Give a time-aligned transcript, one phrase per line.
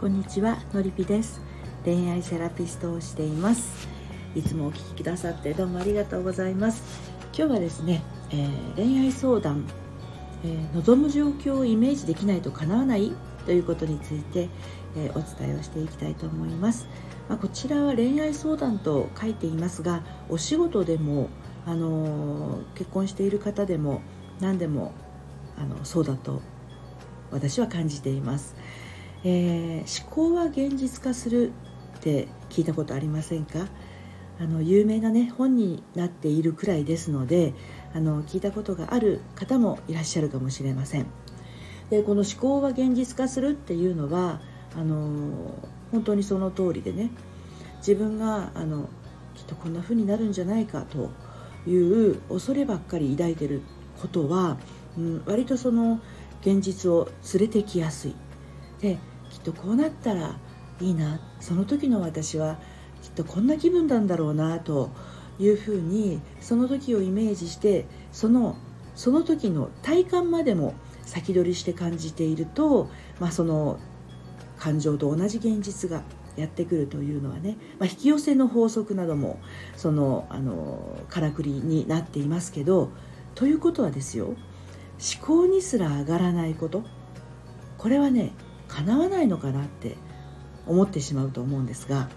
[0.00, 1.42] こんにちはのりぴです。
[1.84, 3.86] 恋愛セラピストをしています。
[4.34, 6.82] いつもお聞きくださってどうもありがとうございます。
[7.36, 8.00] 今日はですね、
[8.30, 9.66] えー、恋愛相談、
[10.42, 13.12] えー、望む状況をイメージできないと叶わない
[13.44, 14.48] ということについて、
[14.96, 16.88] えー、お伝えをしていきたいと思います。
[17.28, 21.28] まあ、こちらは恋愛相談と書いていますがお仕事でも
[21.66, 24.00] あの結婚している方でも
[24.40, 24.94] 何でも
[25.58, 26.40] あのそうだと
[27.30, 28.56] 私は感じています。
[29.24, 31.52] えー、思考は現実化する
[31.98, 33.66] って聞いたことありませんか？
[34.38, 37.52] あの有名な、ね、本になっているくらいですので
[37.94, 41.06] あの聞いたことがある方もいらっしゃるかもしれません。
[41.90, 44.40] でこの思考は現実化するっていうのは
[44.74, 45.52] あの
[45.92, 47.10] 本当にその通りでね
[47.78, 48.88] 自分があの
[49.34, 51.10] きっとこんな風になるんじゃないかと
[51.68, 53.60] いう恐ればっかり抱いてる
[54.00, 54.56] ことは、
[54.96, 56.00] うん、割とその
[56.40, 58.14] 現実を連れてきやすい。
[58.80, 58.98] で
[59.30, 60.36] きっとこうなったら
[60.80, 62.58] いいなその時の私は
[63.02, 64.90] きっとこんな気分なんだろうなと
[65.38, 68.56] いうふうにその時をイメージしてその
[68.94, 70.74] その時の体感までも
[71.06, 73.78] 先取りして感じていると、まあ、その
[74.58, 76.02] 感情と同じ現実が
[76.36, 79.40] やってくるというのはね、まあ、引き寄せの法則なども
[79.76, 82.90] そのあのからくりになっていますけど
[83.34, 84.36] ということはですよ思
[85.24, 86.84] 考にすら上がらないこと。
[87.78, 88.32] これはね
[88.70, 89.96] 叶わないのかなって
[90.66, 92.08] 思ってしまうと思うんですが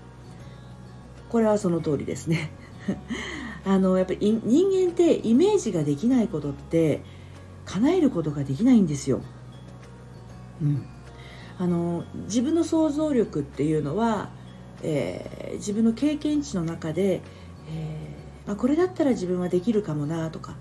[1.30, 2.52] これはその通りですね
[3.66, 7.02] あのやっぱり人間ってイメージができないことって
[7.66, 9.22] 叶えることができないんですよ。
[10.62, 10.86] うん、
[11.58, 14.30] あの自分の想像力っていうのは、
[14.84, 17.22] えー、自分の経験値の中で、
[17.70, 20.56] えー、まあ、これだったら自分はできるかもなとか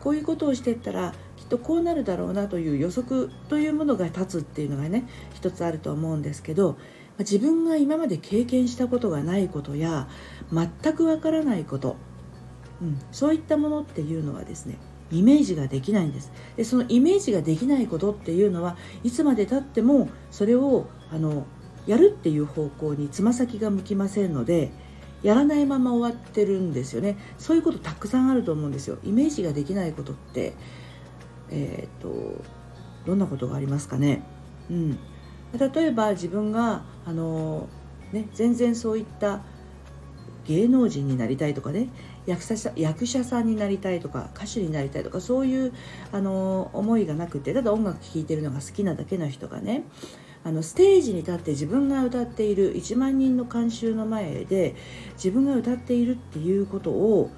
[0.00, 1.12] こういうことをしてったら
[1.46, 6.76] っとこうなるだろうなという予測というものが立つっていうのがね一つあると思うんですけど
[7.18, 10.08] 自分が今まで経験したことがないことや
[10.52, 11.96] 全くわからないこと、
[12.82, 14.76] うん、そういったものっていうのはですね
[15.10, 16.32] イメージができないんです。
[16.56, 21.46] でそのイメージができないことっていうのはいつまでたってもそれをあの
[21.86, 24.72] やるっていう方向につま先が向きませんので
[25.22, 27.16] やらないまま終わってるんですよね。
[27.38, 28.98] そういうことたくさんあると思うんですよ。
[29.04, 30.54] イメージができないことって。
[31.50, 32.44] えー、っと
[33.06, 34.22] どんなことがありますかね？
[34.70, 34.98] うん、
[35.58, 37.68] 例えば自分があの、
[38.12, 39.40] ね、全然そういった
[40.46, 41.88] 芸能人になりたいとかね
[42.26, 45.72] 役者役者さんになりたいとか歌手になりたいとかそういう
[46.12, 49.84] あの思いがなくてただ音楽聴いてるのが好きなだけの人がね
[50.44, 54.76] あのステージに立って自分が歌っている1万人の観衆の前で
[55.14, 57.30] 自分が歌っているっていうことを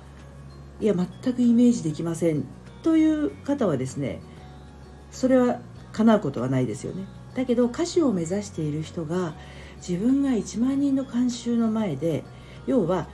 [0.80, 2.44] いや全くイメージできません
[2.88, 4.18] という方はですね
[5.10, 5.60] それは
[5.92, 7.04] 叶うことはないですよね
[7.34, 9.34] だけど歌手を目指している人が
[9.86, 12.24] 自分が1万人の観衆の前で
[12.66, 13.06] 要は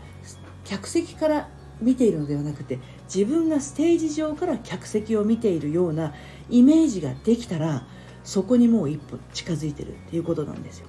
[0.64, 1.48] 客席から
[1.80, 2.78] 見ているのではなくて
[3.12, 6.14] 自分がステージ上から客席を見ているような
[6.48, 7.84] イメージができたら
[8.22, 10.86] そこにもう一歩近づいてるっていうことなんですよ。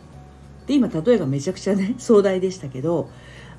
[0.68, 3.10] で今例えがめちゃくちゃね 壮大でしたけど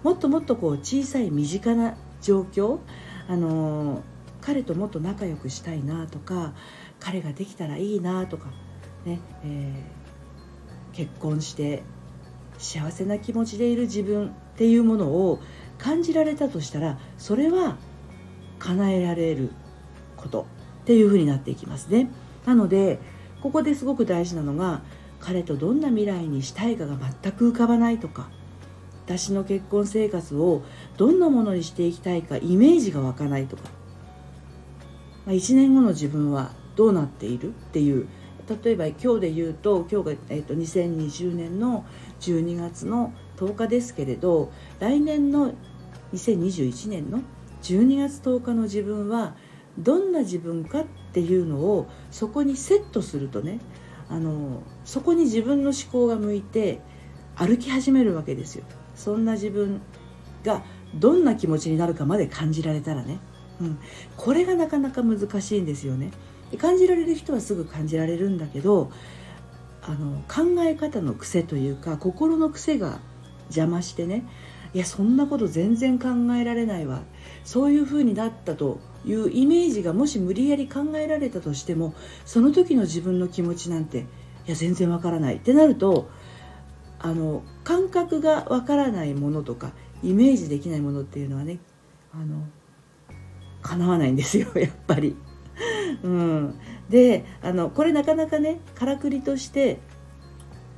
[0.05, 2.79] もっともっとこう小さい身近な状況
[3.27, 6.55] あのー彼ともっと仲良くしたいなとか
[7.01, 8.47] 彼ができたらいいなとか
[9.05, 11.83] ね、えー、結婚して
[12.59, 15.41] 幸せな気持ちでいる自分っていうものを
[15.79, 17.77] 感じられたとしたらそれは
[18.59, 19.51] 叶えられる
[20.17, 20.47] こと
[20.83, 22.09] っていうふうになっていきますね。
[22.47, 22.99] なので
[23.43, 24.83] ここですごく大事なのが
[25.21, 28.29] 彼とどんな未来にしたいかが全く浮かばないとか
[29.05, 30.63] 私の結婚生活を
[30.97, 33.63] どんなものにしていきたいかイメージが湧かないとか
[35.27, 38.09] まあ、1年後の自分はどうなっているっていう。
[38.65, 41.85] 例えば今日で言うと今日が、えーと、2020年の
[42.21, 45.53] 12月の10日ですけれど来年の
[46.15, 47.23] 2021年の
[47.63, 49.35] 12月10日の自分は
[49.79, 53.59] どんな自分かっていうのをそこにセットするとね
[54.09, 56.81] あのそこに自分の思考が向いて
[57.35, 58.65] 歩き始めるわけですよ。
[58.95, 59.81] そんな自分
[60.45, 60.63] が
[60.95, 63.19] どんな気持ちになるかまで感じられたらね。
[63.61, 63.79] うん、
[64.17, 66.13] これがなかなか難しいんですよね。
[66.59, 68.93] 感じられる人はすぐ感じられるんだけど
[69.83, 73.01] あの考え方の癖というか心の癖が
[73.47, 74.25] 邪魔してね
[74.73, 77.03] いやそんなこと全然考えられないわ
[77.45, 81.95] そういう風になったというイメージがもし無理やり考えられたとしても
[82.25, 84.05] その時の自分の気持ちなんてい
[84.51, 85.37] や全然わからない。
[85.37, 86.09] ってなると
[86.99, 89.73] あの感覚がわからないものとか
[90.03, 91.59] イメージできないものっていうのはね
[92.13, 92.45] あの
[93.67, 95.17] 叶わないんですよ やっぱり。
[96.03, 96.55] うん、
[96.91, 99.81] であのこれなかなかねからくりとして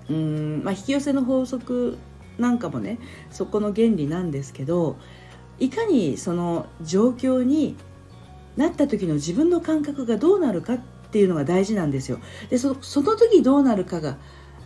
[0.08, 1.98] うん、まあ、引き寄せの法則
[2.38, 2.98] なんかもね
[3.30, 4.96] そこの原理なんですけど
[5.58, 7.76] いかにその状況に
[8.56, 10.78] なった時の自分の感覚がどうなるかっ
[11.10, 12.18] ていうのが大事なんですよ。
[12.50, 14.18] でその時どうなるかが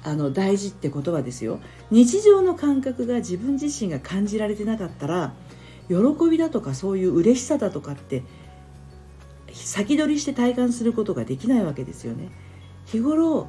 [0.05, 1.61] あの大事ってことはですよ
[1.91, 5.33] 日常の感覚が自分自身が感じられてなかったら
[5.89, 5.97] 喜
[6.31, 8.23] びだとかそういう嬉しさだとかって
[9.53, 12.31] 先取りして体感することができないわけですよね。
[12.87, 13.49] 日頃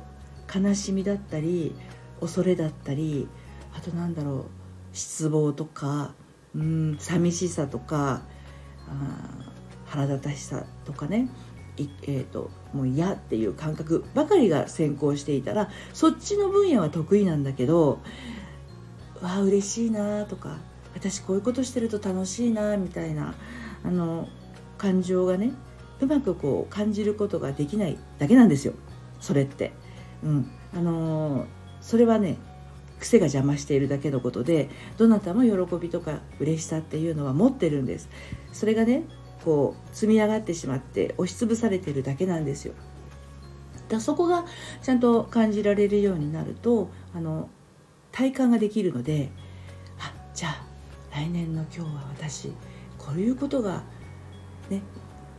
[0.53, 1.73] 悲しみだったり
[2.19, 3.27] 恐れだったり
[3.75, 4.45] あとなんだろう
[4.93, 6.13] 失望とか
[6.55, 8.21] うん寂しさとか
[9.87, 11.29] 腹立たしさとかね
[11.75, 17.99] えーと、もう嫌っていう感覚ばかりが先行していたらそっちの分野は得意なんだけど
[19.21, 20.57] わあ嬉しいなとか
[20.95, 23.35] 私こういうことしてると楽しいなみたいな
[23.83, 24.27] あの
[24.77, 25.53] 感情がね
[25.99, 28.73] うまくこう感じることができないだけなんですよ。
[29.19, 29.71] それって。
[30.23, 31.45] うん、あの、
[31.81, 32.37] それはね
[32.99, 38.09] 癖が邪魔しているだけのことでどなたも喜びとか嬉しさっていうのは持ってるんです。
[38.51, 39.03] それがね
[39.43, 42.73] こう積み上がってしまって押しつぶされてるだけなんですよ。
[43.89, 44.45] だそこが
[44.81, 47.49] ちゃんと感じられるようになるとあの
[48.11, 49.29] 体感ができるので
[49.99, 50.72] あじゃあ
[51.13, 52.49] 来年の今日は私
[52.97, 53.83] こういうことが
[54.69, 54.81] ね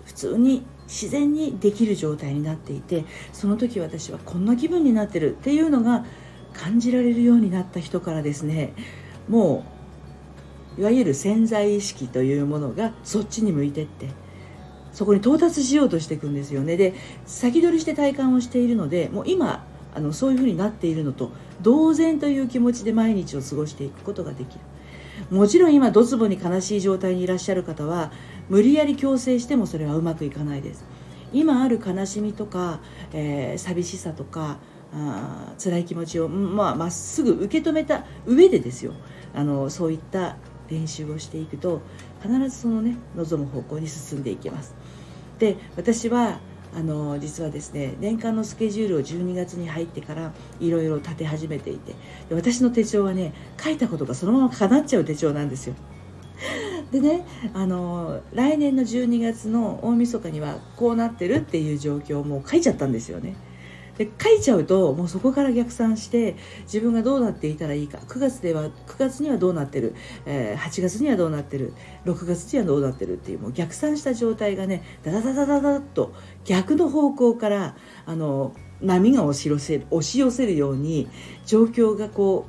[0.04, 6.04] 普通に自然にできる状態になっていてその時私はこんな気分になってるっていうのが
[6.52, 8.74] 感じられるようになった人からですね
[9.28, 9.64] も
[10.78, 14.10] ういわゆる潜在意識というものがそっちに向いてって
[14.92, 16.76] そこに到達しようとしていくんですよね。
[16.76, 16.94] で
[17.26, 21.32] 先取りして体感をしているのでもう今あのそういうふうになっているのと
[21.62, 24.60] 同然という気持ちで毎日を過ごしていくことができる。
[25.30, 28.12] もちろん今ドツボに悲しい状態にいらっしゃる方は
[28.48, 30.84] 無理やり強制してもそれはうまくいかないです。
[31.32, 32.80] 今ある悲しみとか、
[33.12, 34.58] えー、寂しさとか
[34.92, 38.92] あ辛い気持ちをまあ、っすぐ受け止めた上でですよ。
[39.34, 40.36] あのそういった
[40.70, 41.82] 練習をしていくと
[42.22, 44.74] 必ずそのね望む方向に進んでいけます。
[45.38, 46.38] で私は
[46.76, 51.94] あの実はですね年間のスケジュールを12月に入ってからいろいろ立て始めていて
[52.28, 53.32] で私の手帳はね
[53.62, 55.74] 書いたことがそのまま叶っちゃう手帳なんですよ。
[56.90, 57.24] でね
[57.54, 63.34] あの来年の12月の大晦日にはこうなってるっていう状況をもう書いちゃったんですよね。
[63.98, 67.98] で書いちゃうともうそこから逆算して自分がどうなっていたらいいか。
[67.98, 69.94] 9月では9月にはどうなってる、
[70.26, 71.72] えー、8月にはどうなってる。
[72.04, 76.12] 6月にはどうなってるっていうもう逆算した状態がねダダダダダダッと
[76.44, 77.76] 逆の方向から
[78.06, 81.08] あの波が押し寄せる押し寄せるように
[81.46, 82.46] 状況がこ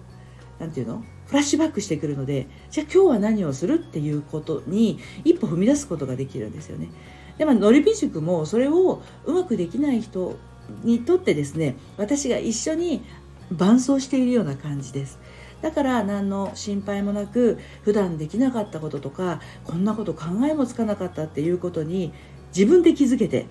[0.59, 1.03] う何て言うの？
[1.27, 6.89] フラッシュバックしてくるのでじゃあ今日は何をするっていうことに一歩踏み出すことができるんですよね。
[7.37, 10.37] でまあ、のりび塾もそれをうまくできない人
[10.83, 13.03] にとってですね私が一緒に
[13.51, 15.19] 伴走しているような感じです。
[15.61, 22.13] だから何の心配もなく普段できなかったこととかこんなこと考えもつかなかったっていうことに
[22.55, 23.47] 自分で気づけて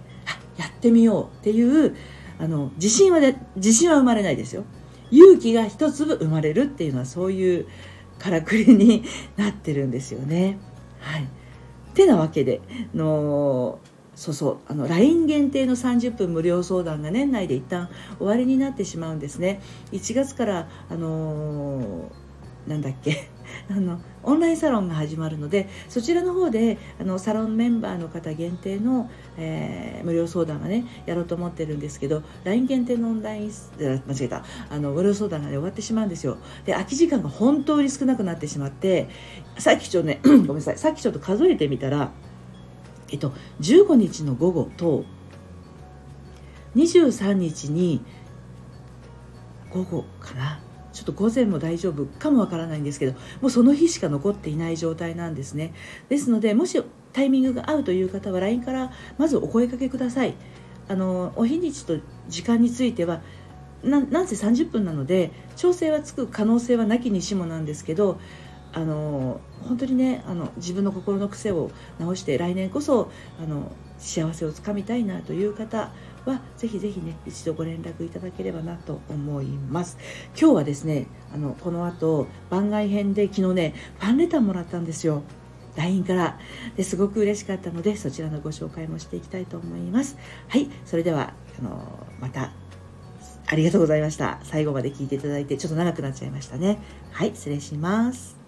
[0.57, 1.97] やってみようっていう
[2.39, 4.65] あの自信はで自信は生まれないですよ。
[5.11, 7.67] 勇気が一粒生まれるっていうのはそういう
[8.19, 9.05] からくりに
[9.37, 10.59] なってるんですよね。
[11.01, 11.29] はい。
[11.95, 12.61] てなわけで
[12.95, 13.79] の
[14.17, 17.89] そうそうあの LINE 限定の30分無料相談が年内で一旦
[18.19, 19.61] 終わりになってしまうんですね。
[19.93, 23.29] 1月からあのー、なんだっけ
[23.69, 34.45] あのオンラインサロンが始まるのでそちらの方であのサロンメンバーの方限定の、えー、無料相談がねやろうと思ってるんですけど LINE 限定のオンライン間違えた。
[34.71, 36.39] あの無料相談が、ね、終わってしまうんですよ。
[36.65, 39.09] で空き時間が本当に少なくなってしまって
[39.59, 40.79] さっきちょっとね ごめんなさい。
[40.79, 42.13] さっきちょっと数えてみたら
[43.15, 45.05] えっと、15日の午後と
[46.75, 48.05] 23日に
[49.71, 50.61] 午後かな。
[50.93, 55.75] ちょっと午前も大丈夫かもわからないんですけどもうその日しか残っていない状態なんですね。
[56.09, 56.81] ですのでもし
[57.13, 60.35] タイミングが合うという方は LINE からまずお声かけください。
[60.89, 63.23] あのお日にちと時間については
[63.85, 68.19] ななんせ30分なので調整はつく可能性はなきにしもなんですけど
[68.75, 75.93] あの本当にねあの自分の心の癖を直して来年こそあの幸せをつかみたいなという方
[76.27, 79.97] はぜひぜひね一度ご連絡いただければなと思います。
[80.39, 85.23] 今日はですねあのこの後番外編で昨日ねファンレターもらったんですよ。
[85.77, 86.39] LINE から。
[86.77, 90.17] ですごく嬉しかったのでそちらのご紹介もしていきたいと思います。
[90.49, 92.53] はいそれではあのまた
[93.47, 94.41] ありがとうございました。
[94.43, 96.79] 最後まで聞いていただいてちょっと長くなっちゃいましたね。
[97.13, 98.44] はい失礼します。